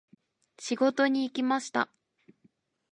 [0.59, 1.87] 仕事に行きました。